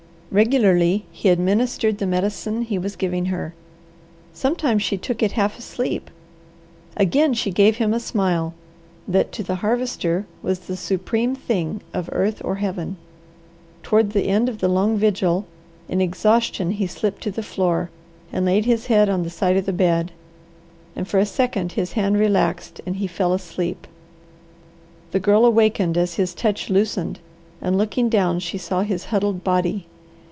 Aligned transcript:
Regularly 0.33 1.03
he 1.11 1.27
administered 1.27 1.97
the 1.97 2.05
medicine 2.05 2.61
he 2.61 2.77
was 2.77 2.95
giving 2.95 3.25
her. 3.25 3.53
Sometimes 4.31 4.81
she 4.81 4.97
took 4.97 5.21
it 5.21 5.33
half 5.33 5.59
asleep; 5.59 6.09
again 6.95 7.33
she 7.33 7.51
gave 7.51 7.75
him 7.79 7.93
a 7.93 7.99
smile 7.99 8.53
that 9.09 9.33
to 9.33 9.43
the 9.43 9.55
Harvester 9.55 10.25
was 10.41 10.59
the 10.59 10.77
supreme 10.77 11.35
thing 11.35 11.81
of 11.93 12.07
earth 12.13 12.41
or 12.45 12.55
Heaven. 12.63 12.95
Toward 13.83 14.11
the 14.13 14.29
end 14.29 14.47
of 14.47 14.59
the 14.59 14.69
long 14.69 14.95
vigil, 14.97 15.47
in 15.89 15.99
exhaustion 15.99 16.71
he 16.71 16.87
slipped 16.87 17.21
to 17.23 17.31
the 17.31 17.43
floor, 17.43 17.89
and 18.31 18.45
laid 18.45 18.63
his 18.63 18.85
head 18.85 19.09
on 19.09 19.23
the 19.23 19.29
side 19.29 19.57
of 19.57 19.65
the 19.65 19.73
bed, 19.73 20.13
and 20.95 21.09
for 21.09 21.17
a 21.19 21.25
second 21.25 21.73
his 21.73 21.91
hand 21.91 22.17
relaxed 22.17 22.79
and 22.85 22.95
he 22.95 23.05
fell 23.05 23.33
asleep. 23.33 23.85
The 25.11 25.19
Girl 25.19 25.45
awakened 25.45 25.97
as 25.97 26.13
his 26.13 26.33
touch 26.33 26.69
loosened 26.69 27.19
and 27.61 27.77
looking 27.77 28.07
down 28.07 28.39
she 28.39 28.57
saw 28.57 28.83
his 28.83 29.07
huddled 29.07 29.43
body. 29.43 29.87